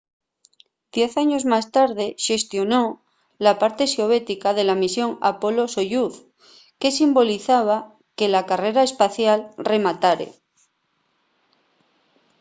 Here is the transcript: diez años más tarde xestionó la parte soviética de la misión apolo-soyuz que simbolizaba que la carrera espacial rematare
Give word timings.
diez 0.95 1.11
años 1.23 1.43
más 1.51 1.65
tarde 1.77 2.05
xestionó 2.25 2.83
la 3.45 3.53
parte 3.61 3.83
soviética 3.95 4.49
de 4.57 4.63
la 4.69 4.79
misión 4.83 5.11
apolo-soyuz 5.31 6.15
que 6.79 6.95
simbolizaba 6.99 7.77
que 8.17 8.27
la 8.33 8.43
carrera 8.49 8.81
espacial 8.89 9.39
rematare 9.69 10.27